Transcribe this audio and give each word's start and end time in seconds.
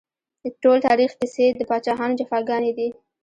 ټول 0.61 0.77
تاريخ 0.87 1.11
کيسې 1.19 1.45
د 1.57 1.61
پاچاهانو 1.69 2.17
جفاګانې 2.19 2.71
دي 2.77 2.87